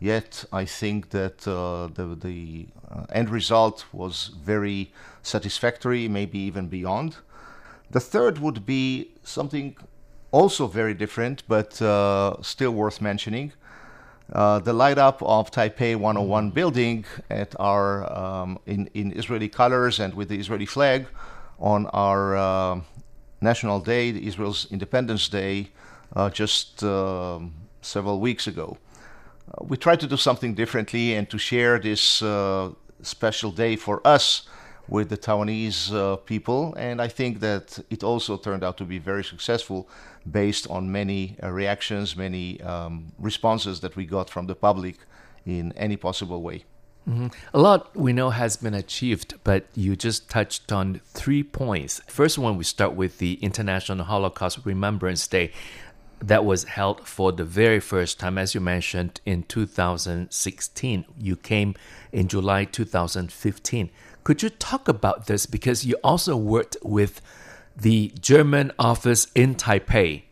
[0.00, 4.92] Yet I think that uh, the, the uh, end result was very
[5.24, 7.16] satisfactory, maybe even beyond.
[7.90, 9.76] The third would be something
[10.30, 13.52] also very different, but uh, still worth mentioning.
[14.32, 20.00] Uh, the light up of Taipei 101 building at our um, in, in Israeli colors
[20.00, 21.06] and with the Israeli flag
[21.58, 22.80] on our uh,
[23.40, 25.68] national day, Israel's Independence Day,
[26.16, 27.52] uh, just um,
[27.82, 28.78] several weeks ago.
[29.52, 32.70] Uh, we tried to do something differently and to share this uh,
[33.02, 34.48] special day for us
[34.88, 38.98] with the Taiwanese uh, people, and I think that it also turned out to be
[38.98, 39.88] very successful
[40.30, 44.96] based on many uh, reactions, many um, responses that we got from the public
[45.46, 46.64] in any possible way.
[47.08, 47.26] Mm-hmm.
[47.52, 52.00] A lot we know has been achieved, but you just touched on three points.
[52.06, 55.52] First one, we start with the International Holocaust Remembrance Day
[56.20, 61.04] that was held for the very first time, as you mentioned, in 2016.
[61.18, 61.74] You came
[62.12, 63.90] in July 2015.
[64.24, 65.44] Could you talk about this?
[65.44, 67.20] Because you also worked with
[67.76, 70.22] the German office in Taipei.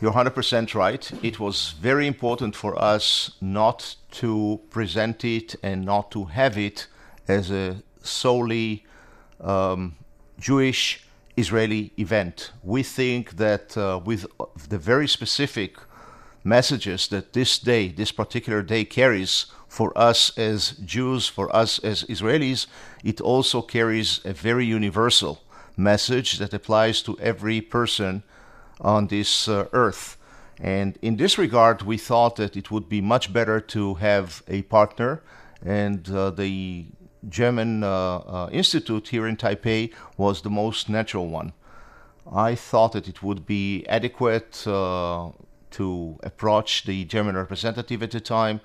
[0.00, 1.10] You're 100% right.
[1.20, 6.86] It was very important for us not to present it and not to have it
[7.26, 8.84] as a solely
[9.40, 9.96] um,
[10.38, 11.04] Jewish
[11.36, 12.52] Israeli event.
[12.62, 14.26] We think that uh, with
[14.68, 15.76] the very specific
[16.44, 22.02] messages that this day, this particular day carries for us as Jews, for us as
[22.04, 22.66] Israelis,
[23.04, 25.42] it also carries a very universal
[25.76, 28.24] message that applies to every person
[28.80, 30.16] on this uh, earth.
[30.60, 34.62] And in this regard, we thought that it would be much better to have a
[34.62, 35.22] partner,
[35.64, 36.86] and uh, the
[37.28, 41.52] German uh, uh Institute here in Taipei was the most natural one.
[42.32, 45.30] I thought that it would be adequate uh,
[45.70, 48.60] to approach the German representative at the time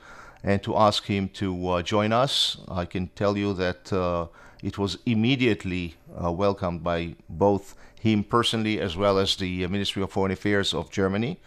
[0.46, 2.58] and to ask him to uh, join us.
[2.70, 4.28] I can tell you that uh,
[4.62, 10.12] it was immediately uh, welcomed by both him personally as well as the Ministry of
[10.12, 11.40] Foreign Affairs of Germany.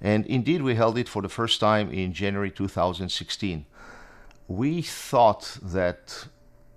[0.00, 3.66] And indeed, we held it for the first time in January 2016.
[4.48, 6.26] We thought that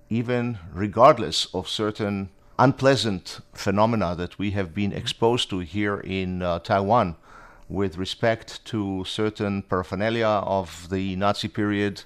[0.10, 6.60] even regardless of certain unpleasant phenomena that we have been exposed to here in uh,
[6.60, 7.16] Taiwan,
[7.70, 12.04] with respect to certain paraphernalia of the Nazi period,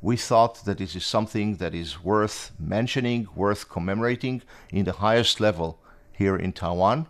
[0.00, 5.40] we thought that this is something that is worth mentioning, worth commemorating in the highest
[5.40, 5.78] level
[6.12, 7.06] here in Taiwan.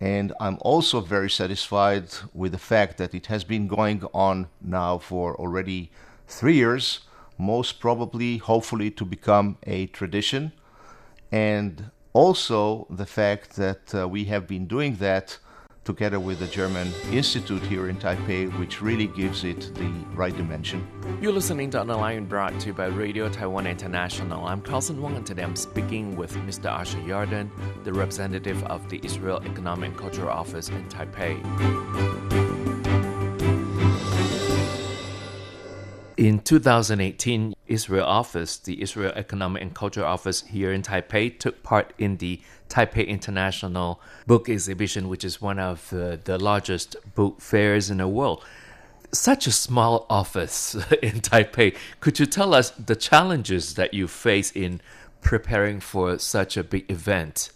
[0.00, 4.98] And I'm also very satisfied with the fact that it has been going on now
[4.98, 5.90] for already
[6.26, 7.00] three years,
[7.38, 10.52] most probably, hopefully, to become a tradition.
[11.32, 15.38] And also the fact that uh, we have been doing that
[15.86, 20.86] together with the German Institute here in Taipei, which really gives it the right dimension.
[21.22, 24.44] You're listening to On the Line brought to you by Radio Taiwan International.
[24.46, 26.66] I'm Carlson Wong, and today I'm speaking with Mr.
[26.66, 27.48] Asher Yarden,
[27.84, 31.36] the representative of the Israel Economic and Cultural Office in Taipei.
[36.16, 41.92] In 2018, Israel Office, the Israel Economic and Cultural Office here in Taipei, took part
[41.98, 47.90] in the Taipei International Book Exhibition, which is one of uh, the largest book fairs
[47.90, 48.44] in the world.
[49.12, 51.76] Such a small office in Taipei.
[52.00, 54.80] Could you tell us the challenges that you face in
[55.20, 57.50] preparing for such a big event?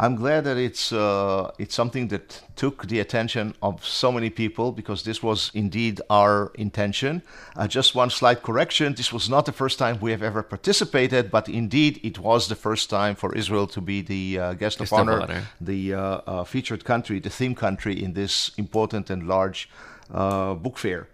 [0.00, 4.70] I'm glad that it's uh, it's something that took the attention of so many people
[4.70, 7.22] because this was indeed our intention.
[7.56, 11.32] Uh, just one slight correction: this was not the first time we have ever participated,
[11.32, 14.92] but indeed it was the first time for Israel to be the uh, guest, of
[14.92, 15.42] honor, honor.
[15.60, 19.68] the uh, uh, featured country, the theme country in this important and large
[20.14, 21.08] uh, book fair.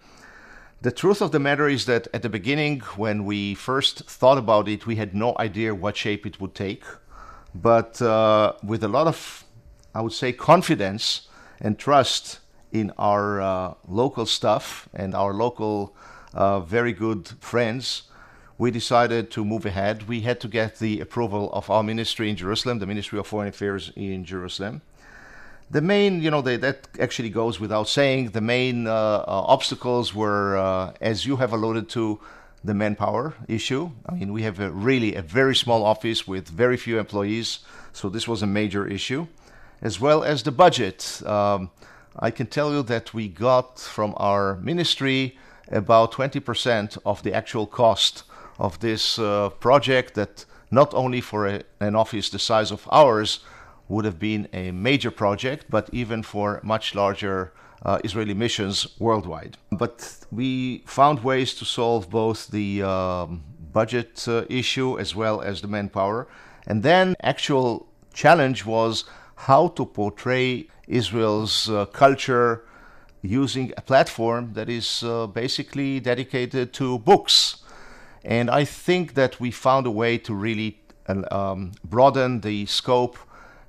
[0.83, 4.67] The truth of the matter is that at the beginning, when we first thought about
[4.67, 6.83] it, we had no idea what shape it would take
[7.61, 9.45] but uh, with a lot of,
[9.93, 11.27] I would say, confidence
[11.61, 12.39] and trust
[12.71, 15.95] in our uh, local stuff and our local
[16.33, 18.03] uh, very good friends,
[18.57, 20.07] we decided to move ahead.
[20.07, 23.47] We had to get the approval of our ministry in Jerusalem, the Ministry of Foreign
[23.47, 24.81] Affairs in Jerusalem.
[25.71, 30.13] The main, you know, they, that actually goes without saying, the main uh, uh, obstacles
[30.13, 32.19] were, uh, as you have alluded to,
[32.65, 33.91] the manpower issue.
[34.07, 37.59] I mean, we have a really a very small office with very few employees,
[37.93, 39.27] so this was a major issue,
[39.81, 41.21] as well as the budget.
[41.25, 41.69] Um,
[42.17, 45.37] I can tell you that we got from our ministry
[45.71, 48.23] about 20% of the actual cost
[48.57, 53.39] of this uh, project that not only for a, an office the size of ours
[53.87, 57.51] would have been a major project, but even for much larger
[57.85, 59.57] uh, Israeli missions worldwide.
[59.71, 65.61] But we found ways to solve both the um, budget uh, issue as well as
[65.61, 66.27] the manpower.
[66.65, 69.05] And then actual challenge was
[69.35, 72.65] how to portray Israel's uh, culture
[73.21, 77.63] using a platform that is uh, basically dedicated to books.
[78.23, 83.17] And I think that we found a way to really uh, um, broaden the scope,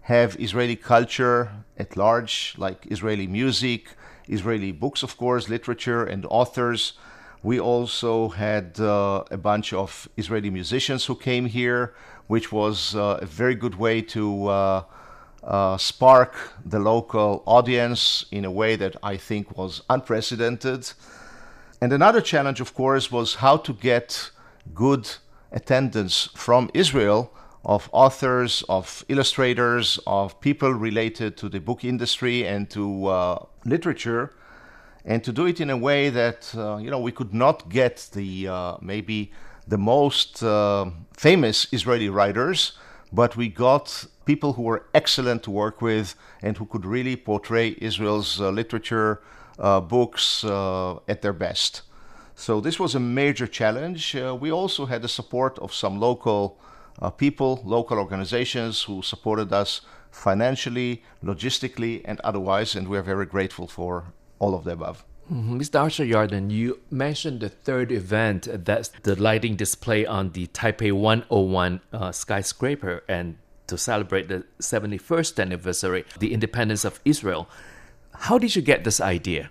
[0.02, 3.88] have Israeli culture at large, like Israeli music,
[4.29, 6.95] Israeli books, of course, literature and authors.
[7.43, 11.95] We also had uh, a bunch of Israeli musicians who came here,
[12.27, 14.83] which was uh, a very good way to uh,
[15.45, 16.33] uh spark
[16.64, 20.93] the local audience in a way that I think was unprecedented.
[21.81, 24.31] And another challenge, of course, was how to get
[24.74, 25.09] good
[25.53, 27.31] attendance from Israel
[27.66, 34.32] of authors, of illustrators, of people related to the book industry and to uh, literature,
[35.04, 38.08] and to do it in a way that uh, you know we could not get
[38.12, 39.32] the uh, maybe
[39.66, 42.78] the most uh, famous Israeli writers,
[43.12, 47.74] but we got people who were excellent to work with and who could really portray
[47.78, 49.20] Israel's uh, literature,
[49.58, 51.82] uh, books at their best.
[52.36, 54.14] So this was a major challenge.
[54.14, 56.60] we also had the support of some local
[57.01, 59.80] uh, people, local organizations who supported us
[60.11, 65.05] financially, logistically, and otherwise, and we are very grateful for all of the above.
[65.32, 65.59] Mm-hmm.
[65.61, 65.84] Mr.
[65.84, 71.80] Asher Yarden, you mentioned the third event that's the lighting display on the Taipei 101
[71.92, 73.36] uh, skyscraper and
[73.66, 77.49] to celebrate the 71st anniversary, the independence of Israel.
[78.14, 79.51] How did you get this idea?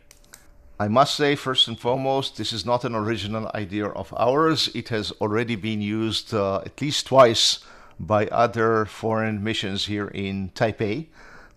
[0.78, 4.70] I must say, first and foremost, this is not an original idea of ours.
[4.76, 7.60] It has already been used uh, at least twice
[7.98, 11.08] by other foreign missions here in Taipei.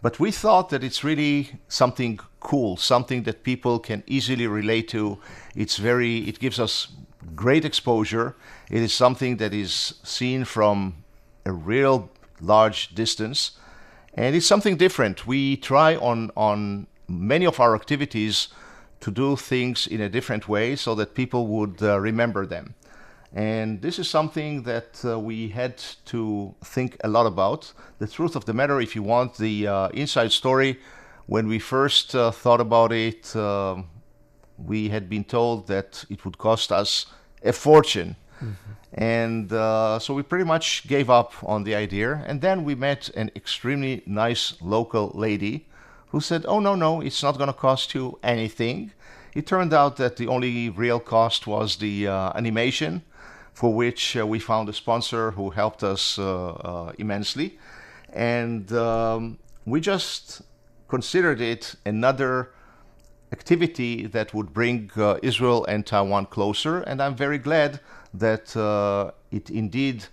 [0.02, 5.18] But we thought that it's really something cool, something that people can easily relate to.
[5.56, 6.86] It's very, it gives us
[7.34, 8.36] great exposure.
[8.70, 11.02] It is something that is seen from
[11.44, 12.08] a real
[12.40, 13.58] large distance.
[14.14, 15.26] And it's something different.
[15.26, 18.48] We try on, on many of our activities
[19.00, 22.74] to do things in a different way so that people would uh, remember them.
[23.32, 25.76] And this is something that uh, we had
[26.06, 27.72] to think a lot about.
[27.98, 30.78] The truth of the matter, if you want the uh, inside story,
[31.28, 33.90] When we first uh, thought about it, um,
[34.56, 37.04] we had been told that it would cost us
[37.44, 38.16] a fortune.
[38.94, 42.24] And uh, so we pretty much gave up on the idea.
[42.26, 45.67] And then we met an extremely nice local lady
[46.10, 48.92] who said, Oh, no, no, it's not going to cost you anything.
[49.34, 53.02] It turned out that the only real cost was the uh, animation,
[53.52, 57.58] for which uh, we found a sponsor who helped us uh, uh, immensely.
[58.12, 60.42] And um, we just
[60.88, 62.52] considered it another
[63.32, 66.80] activity that would bring uh, Israel and Taiwan closer.
[66.80, 67.80] And I'm very glad
[68.14, 70.06] that uh, it indeed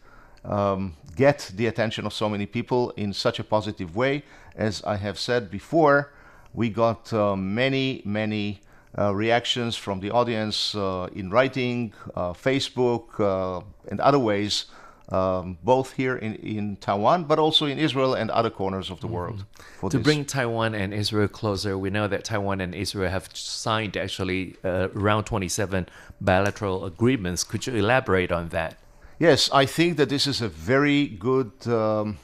[0.43, 4.23] um, get the attention of so many people in such a positive way.
[4.55, 6.13] As I have said before,
[6.53, 8.61] we got uh, many, many
[8.97, 14.65] uh, reactions from the audience uh, in writing, uh, Facebook, uh, and other ways,
[15.09, 19.07] um, both here in, in Taiwan, but also in Israel and other corners of the
[19.07, 19.45] world.
[19.79, 20.03] for To this.
[20.03, 24.87] bring Taiwan and Israel closer, we know that Taiwan and Israel have signed actually uh,
[24.95, 25.87] around 27
[26.21, 27.43] bilateral agreements.
[27.43, 28.77] Could you elaborate on that?
[29.19, 32.17] Yes, I think that this is a very good um,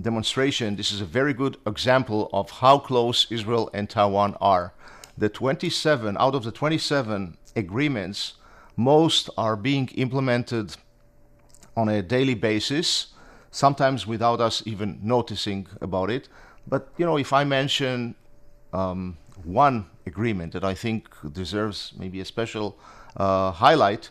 [0.00, 0.76] demonstration.
[0.76, 4.72] This is a very good example of how close Israel and Taiwan are.
[5.16, 8.34] The 27, out of the 27 agreements,
[8.76, 10.76] most are being implemented
[11.76, 13.08] on a daily basis,
[13.50, 16.28] sometimes without us even noticing about it.
[16.66, 18.14] But, you know, if I mention
[18.72, 22.78] um, one agreement that I think deserves maybe a special
[23.16, 24.10] uh, highlight,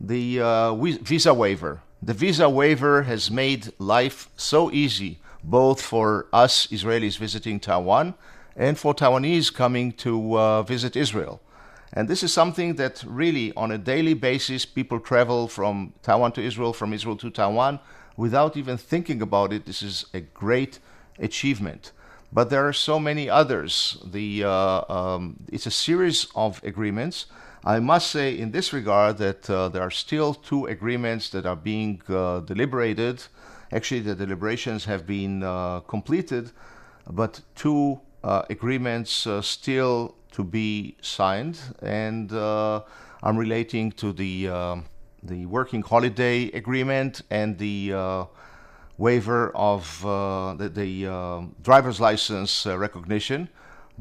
[0.00, 1.82] the uh, visa waiver.
[2.02, 8.14] The visa waiver has made life so easy, both for us Israelis visiting Taiwan
[8.56, 11.40] and for Taiwanese coming to uh, visit Israel.
[11.92, 16.42] And this is something that really, on a daily basis, people travel from Taiwan to
[16.42, 17.80] Israel, from Israel to Taiwan,
[18.16, 19.66] without even thinking about it.
[19.66, 20.78] This is a great
[21.18, 21.92] achievement.
[22.32, 23.98] But there are so many others.
[24.04, 27.26] The, uh, um, it's a series of agreements.
[27.64, 31.56] I must say, in this regard, that uh, there are still two agreements that are
[31.56, 33.22] being uh, deliberated.
[33.70, 36.52] Actually, the deliberations have been uh, completed,
[37.06, 42.80] but two uh, agreements uh, still to be signed, and uh,
[43.22, 44.86] I'm relating to the um
[45.22, 47.92] the working holiday agreement and the
[48.96, 53.48] waiver of the, the uh, driver's license recognition,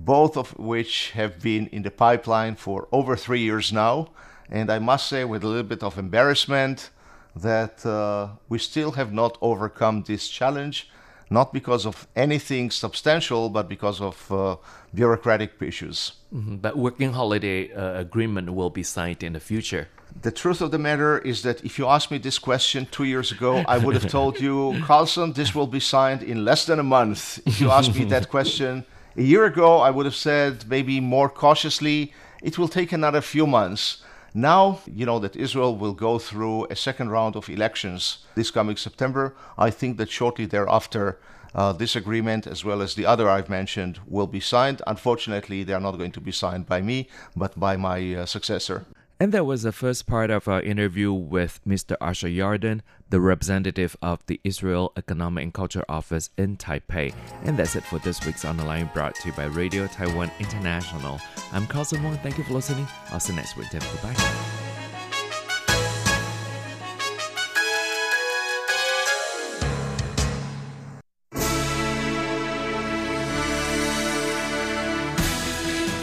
[0.05, 4.09] both of which have been in the pipeline for over three years now.
[4.49, 6.89] And I must say, with a little bit of embarrassment,
[7.35, 10.89] that uh, we still have not overcome this challenge,
[11.29, 14.55] not because of anything substantial, but because of uh,
[14.93, 16.13] bureaucratic issues.
[16.33, 19.87] Mhm, But working holiday uh, agreement will be signed in the future.
[20.21, 23.31] The truth of the matter is that if you asked me this question two years
[23.31, 26.83] ago, I would have told you, Carlson, this will be signed in less than a
[26.83, 27.39] month.
[27.45, 28.85] If you asked me that question
[29.15, 33.47] a year ago, I would have said, maybe more cautiously, it will take another few
[33.47, 34.03] months.
[34.33, 38.77] Now, you know that Israel will go through a second round of elections this coming
[38.77, 39.35] September.
[39.57, 41.19] I think that shortly thereafter,
[41.55, 44.81] uh, this agreement, as well as the other I've mentioned, will be signed.
[44.85, 48.85] Unfortunately, they are not going to be signed by me, but by my uh, successor.
[49.19, 51.97] And that was the first part of our interview with Mr.
[51.99, 57.13] Asher Yarden, the representative of the Israel Economic and Culture Office in Taipei.
[57.43, 60.31] And that's it for this week's On the Line brought to you by Radio Taiwan
[60.39, 61.19] International.
[61.51, 62.17] I'm Carlson Wong.
[62.17, 62.87] Thank you for listening.
[63.11, 63.67] I'll see you next week.
[63.71, 64.68] Goodbye.